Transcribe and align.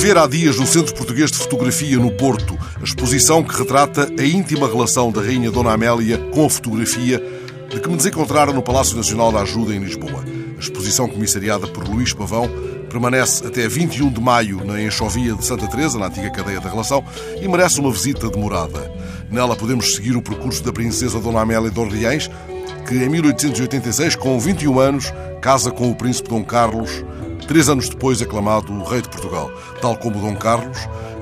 decorrer 0.00 0.16
há 0.16 0.26
dias 0.26 0.58
no 0.58 0.66
Centro 0.66 0.94
Português 0.94 1.30
de 1.30 1.36
Fotografia 1.36 1.98
no 1.98 2.10
Porto 2.10 2.58
a 2.80 2.84
exposição 2.84 3.44
que 3.44 3.54
retrata 3.54 4.10
a 4.18 4.24
íntima 4.24 4.66
relação 4.66 5.12
da 5.12 5.20
Rainha 5.20 5.50
Dona 5.50 5.72
Amélia 5.72 6.16
com 6.32 6.46
a 6.46 6.48
fotografia 6.48 7.22
de 7.68 7.78
que 7.78 7.86
me 7.86 7.98
desencontrara 7.98 8.50
no 8.50 8.62
Palácio 8.62 8.96
Nacional 8.96 9.30
da 9.30 9.42
Ajuda 9.42 9.74
em 9.74 9.78
Lisboa. 9.78 10.24
A 10.56 10.58
exposição 10.58 11.06
comissariada 11.06 11.66
por 11.66 11.86
Luís 11.86 12.14
Pavão 12.14 12.50
permanece 12.88 13.46
até 13.46 13.68
21 13.68 14.10
de 14.10 14.20
maio 14.22 14.64
na 14.64 14.82
Enxovia 14.82 15.34
de 15.34 15.44
Santa 15.44 15.68
Teresa, 15.68 15.98
na 15.98 16.06
antiga 16.06 16.30
cadeia 16.30 16.60
da 16.60 16.70
relação, 16.70 17.04
e 17.38 17.46
merece 17.46 17.78
uma 17.78 17.92
visita 17.92 18.30
demorada. 18.30 18.90
Nela 19.30 19.54
podemos 19.54 19.96
seguir 19.96 20.16
o 20.16 20.22
percurso 20.22 20.64
da 20.64 20.72
princesa 20.72 21.20
Dona 21.20 21.42
Amélia 21.42 21.70
de 21.70 21.78
Orleans, 21.78 22.30
que 22.88 22.94
em 22.94 23.08
1886, 23.10 24.16
com 24.16 24.40
21 24.40 24.80
anos, 24.80 25.12
casa 25.42 25.70
com 25.70 25.90
o 25.90 25.94
príncipe 25.94 26.30
Dom 26.30 26.42
Carlos, 26.42 27.04
três 27.46 27.68
anos 27.68 27.88
depois 27.88 28.20
aclamado 28.20 28.72
o 28.72 28.84
rei 28.84 29.02
de 29.02 29.08
Portugal, 29.08 29.50
tal 29.80 29.96
como 29.96 30.20
Dom 30.20 30.36
Carlos, 30.36 30.78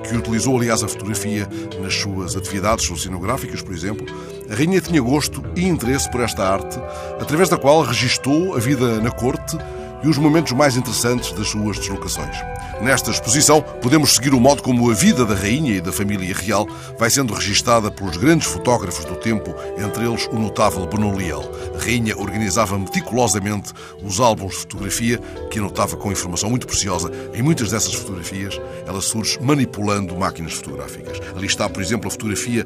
que 0.08 0.16
utilizou, 0.16 0.56
aliás, 0.56 0.82
a 0.82 0.88
fotografia 0.88 1.48
nas 1.80 1.94
suas 1.94 2.36
atividades 2.36 2.86
cenográficas, 3.00 3.62
por 3.62 3.74
exemplo, 3.74 4.06
a 4.50 4.54
rainha 4.54 4.80
tinha 4.80 5.00
gosto 5.00 5.42
e 5.54 5.66
interesse 5.66 6.10
por 6.10 6.20
esta 6.20 6.42
arte, 6.48 6.78
através 7.20 7.48
da 7.48 7.58
qual 7.58 7.82
registou 7.82 8.56
a 8.56 8.58
vida 8.58 9.00
na 9.00 9.10
corte 9.10 9.58
e 10.02 10.08
os 10.08 10.18
momentos 10.18 10.52
mais 10.52 10.76
interessantes 10.76 11.32
das 11.32 11.48
suas 11.48 11.78
deslocações. 11.78 12.36
Nesta 12.80 13.10
exposição, 13.10 13.60
podemos 13.60 14.14
seguir 14.14 14.32
o 14.32 14.40
modo 14.40 14.62
como 14.62 14.88
a 14.88 14.94
vida 14.94 15.24
da 15.24 15.34
rainha 15.34 15.74
e 15.74 15.80
da 15.80 15.90
família 15.90 16.32
real 16.32 16.66
vai 16.96 17.10
sendo 17.10 17.34
registada 17.34 17.90
pelos 17.90 18.16
grandes 18.16 18.46
fotógrafos 18.46 19.04
do 19.04 19.16
tempo, 19.16 19.52
entre 19.76 20.06
eles 20.06 20.28
o 20.30 20.38
notável 20.38 20.86
Benoliel. 20.86 21.42
A 21.74 21.84
rainha 21.84 22.16
organizava 22.16 22.78
meticulosamente 22.78 23.72
os 24.02 24.20
álbuns 24.20 24.52
de 24.52 24.60
fotografia, 24.60 25.18
que 25.50 25.58
anotava 25.58 25.96
com 25.96 26.12
informação 26.12 26.50
muito 26.50 26.68
preciosa. 26.68 27.10
Em 27.34 27.42
muitas 27.42 27.72
dessas 27.72 27.94
fotografias, 27.94 28.60
ela 28.86 29.00
surge 29.00 29.38
manipulando 29.42 30.16
máquinas 30.16 30.54
fotográficas. 30.54 31.20
Ali 31.36 31.46
está, 31.46 31.68
por 31.68 31.82
exemplo, 31.82 32.06
a 32.06 32.10
fotografia 32.10 32.64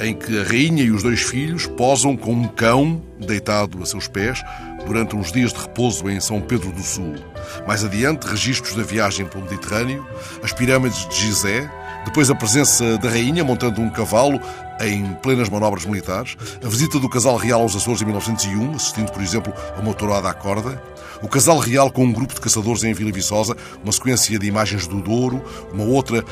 em 0.00 0.14
que 0.14 0.40
a 0.40 0.44
rainha 0.44 0.82
e 0.82 0.90
os 0.90 1.02
dois 1.02 1.20
filhos 1.20 1.66
posam 1.66 2.16
com 2.16 2.32
um 2.32 2.48
cão 2.48 3.02
deitado 3.18 3.82
a 3.82 3.86
seus 3.86 4.08
pés 4.08 4.42
durante 4.86 5.16
uns 5.16 5.32
dias 5.32 5.52
de 5.52 5.60
repouso 5.60 6.08
em 6.08 6.20
São 6.20 6.40
Pedro 6.40 6.72
do 6.72 6.82
Sul. 6.82 7.14
Mais 7.66 7.84
adiante, 7.84 8.26
registros 8.26 8.74
da 8.74 8.82
viagem 8.82 9.26
pelo 9.26 9.44
Mediterrâneo, 9.44 10.06
as 10.42 10.52
pirâmides 10.52 11.08
de 11.08 11.16
Gizé, 11.16 11.70
depois 12.04 12.30
a 12.30 12.34
presença 12.34 12.96
da 12.98 13.08
rainha 13.08 13.44
montando 13.44 13.80
um 13.80 13.90
cavalo 13.90 14.40
em 14.80 15.12
plenas 15.22 15.48
manobras 15.48 15.84
militares, 15.84 16.36
a 16.64 16.68
visita 16.68 16.98
do 16.98 17.08
casal 17.08 17.36
real 17.36 17.60
aos 17.60 17.76
Açores 17.76 18.00
em 18.00 18.06
1901, 18.06 18.74
assistindo, 18.74 19.12
por 19.12 19.22
exemplo, 19.22 19.52
a 19.76 19.80
uma 19.80 19.92
tourada 19.92 20.28
à 20.28 20.34
corda, 20.34 20.82
o 21.22 21.28
casal 21.28 21.58
real 21.58 21.90
com 21.90 22.04
um 22.04 22.12
grupo 22.12 22.34
de 22.34 22.40
caçadores 22.40 22.82
em 22.82 22.94
Vila 22.94 23.12
Viçosa, 23.12 23.54
uma 23.82 23.92
sequência 23.92 24.38
de 24.38 24.46
imagens 24.46 24.86
do 24.86 25.00
Douro, 25.02 25.44
uma 25.72 25.84
outra 25.84 26.24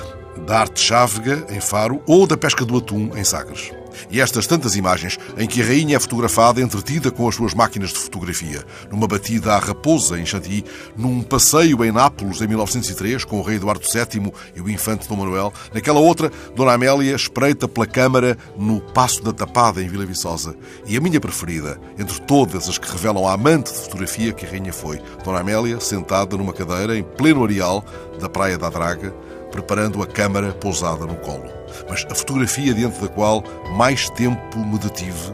da 0.46 0.60
arte 0.60 0.80
chávega, 0.80 1.46
em 1.50 1.60
Faro, 1.60 2.02
ou 2.06 2.26
da 2.26 2.36
pesca 2.36 2.64
do 2.64 2.78
atum, 2.78 3.10
em 3.14 3.24
Sagres. 3.24 3.70
E 4.10 4.20
estas 4.20 4.46
tantas 4.46 4.76
imagens 4.76 5.18
em 5.36 5.46
que 5.46 5.62
a 5.62 5.64
rainha 5.64 5.96
é 5.96 6.00
fotografada 6.00 6.60
entretida 6.60 7.10
com 7.10 7.28
as 7.28 7.34
suas 7.34 7.54
máquinas 7.54 7.90
de 7.90 7.98
fotografia, 7.98 8.64
numa 8.90 9.06
batida 9.06 9.54
à 9.54 9.58
raposa 9.58 10.18
em 10.18 10.26
Chantilly, 10.26 10.64
num 10.96 11.22
passeio 11.22 11.84
em 11.84 11.92
Nápoles 11.92 12.40
em 12.40 12.46
1903 12.46 13.24
com 13.24 13.38
o 13.38 13.42
rei 13.42 13.56
Eduardo 13.56 13.86
VII 13.86 14.32
e 14.54 14.60
o 14.60 14.70
infante 14.70 15.08
Dom 15.08 15.16
Manuel, 15.16 15.52
naquela 15.72 16.00
outra, 16.00 16.30
Dona 16.54 16.72
Amélia 16.72 17.14
espreita 17.14 17.68
pela 17.68 17.86
câmara 17.86 18.36
no 18.56 18.80
Passo 18.80 19.22
da 19.22 19.32
Tapada 19.32 19.82
em 19.82 19.88
Vila 19.88 20.06
Viçosa. 20.06 20.54
E 20.86 20.96
a 20.96 21.00
minha 21.00 21.20
preferida, 21.20 21.80
entre 21.98 22.20
todas 22.22 22.68
as 22.68 22.78
que 22.78 22.90
revelam 22.90 23.26
a 23.26 23.32
amante 23.32 23.72
de 23.72 23.78
fotografia 23.78 24.32
que 24.32 24.46
a 24.46 24.50
rainha 24.50 24.72
foi, 24.72 25.00
Dona 25.24 25.40
Amélia 25.40 25.80
sentada 25.80 26.36
numa 26.36 26.52
cadeira 26.52 26.96
em 26.96 27.02
pleno 27.02 27.44
areal 27.44 27.84
da 28.20 28.28
Praia 28.28 28.58
da 28.58 28.68
Draga, 28.68 29.14
preparando 29.50 30.02
a 30.02 30.06
câmara 30.06 30.52
pousada 30.52 31.06
no 31.06 31.16
colo. 31.16 31.48
Mas 31.88 32.06
a 32.10 32.14
fotografia 32.14 32.74
diante 32.74 33.00
da 33.00 33.08
qual 33.08 33.42
mais 33.76 34.08
tempo 34.10 34.58
me 34.58 34.78
detive 34.78 35.32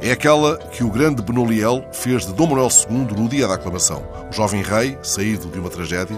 é 0.00 0.12
aquela 0.12 0.56
que 0.56 0.84
o 0.84 0.90
grande 0.90 1.22
Benoliel 1.22 1.84
fez 1.92 2.24
de 2.24 2.32
Dom 2.32 2.46
Manuel 2.46 2.68
II 2.88 3.20
no 3.20 3.28
dia 3.28 3.48
da 3.48 3.54
aclamação. 3.54 4.06
O 4.30 4.32
jovem 4.32 4.62
rei, 4.62 4.96
saído 5.02 5.48
de 5.48 5.58
uma 5.58 5.68
tragédia, 5.68 6.16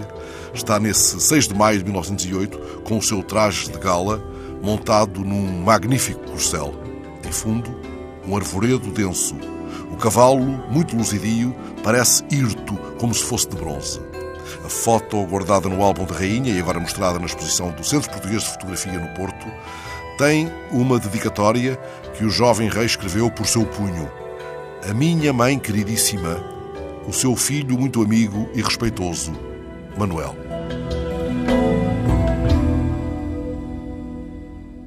está 0.53 0.79
nesse 0.79 1.19
6 1.19 1.47
de 1.47 1.55
maio 1.55 1.79
de 1.79 1.85
1908 1.85 2.83
com 2.83 2.97
o 2.97 3.01
seu 3.01 3.23
traje 3.23 3.71
de 3.71 3.79
gala 3.79 4.21
montado 4.61 5.21
num 5.21 5.63
magnífico 5.63 6.23
corcel. 6.29 6.75
Em 7.27 7.31
fundo, 7.31 7.75
um 8.27 8.37
arvoredo 8.37 8.91
denso. 8.91 9.35
O 9.91 9.97
cavalo, 9.97 10.45
muito 10.69 10.95
luzidio, 10.95 11.55
parece 11.83 12.23
hirto, 12.29 12.75
como 12.99 13.13
se 13.13 13.23
fosse 13.23 13.49
de 13.49 13.55
bronze. 13.55 14.10
A 14.63 14.69
foto 14.69 15.23
guardada 15.25 15.67
no 15.67 15.83
álbum 15.83 16.05
da 16.05 16.15
Rainha 16.15 16.53
e 16.53 16.59
agora 16.59 16.79
mostrada 16.79 17.19
na 17.19 17.25
exposição 17.25 17.71
do 17.71 17.83
Centro 17.83 18.09
Português 18.09 18.43
de 18.43 18.49
Fotografia 18.49 18.99
no 18.99 19.13
Porto 19.15 19.45
tem 20.17 20.51
uma 20.71 20.99
dedicatória 20.99 21.77
que 22.15 22.23
o 22.23 22.29
jovem 22.29 22.69
rei 22.69 22.85
escreveu 22.85 23.31
por 23.31 23.47
seu 23.47 23.65
punho. 23.65 24.11
A 24.89 24.93
minha 24.93 25.33
mãe 25.33 25.57
queridíssima, 25.57 26.43
o 27.07 27.13
seu 27.13 27.35
filho 27.35 27.77
muito 27.77 28.01
amigo 28.01 28.49
e 28.53 28.61
respeitoso, 28.61 29.33
Manuel. 29.97 30.35